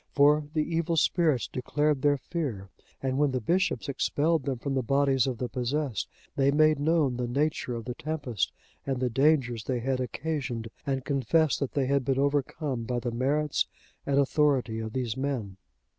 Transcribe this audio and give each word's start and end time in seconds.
For 0.13 0.47
the 0.55 0.63
evil 0.63 0.97
spirits 0.97 1.47
declared 1.47 2.01
their 2.01 2.17
fear, 2.17 2.69
and 3.03 3.19
when 3.19 3.29
the 3.29 3.39
bishops 3.39 3.87
expelled 3.87 4.45
them 4.45 4.57
from 4.57 4.73
the 4.73 4.81
bodies 4.81 5.27
of 5.27 5.37
the 5.37 5.47
possessed, 5.47 6.07
they 6.35 6.49
made 6.49 6.79
known 6.79 7.17
the 7.17 7.27
nature 7.27 7.75
of 7.75 7.85
the 7.85 7.93
tempest, 7.93 8.51
and 8.83 8.99
the 8.99 9.11
dangers 9.11 9.65
they 9.65 9.79
had 9.79 9.99
occasioned, 9.99 10.69
and 10.87 11.05
confessed 11.05 11.59
that 11.59 11.73
they 11.73 11.85
had 11.85 12.03
been 12.03 12.17
overcome 12.17 12.81
by 12.83 12.97
the 12.97 13.11
merits 13.11 13.67
and 14.03 14.17
authority 14.17 14.79
of 14.79 14.93
these 14.93 15.15
men. 15.15 15.57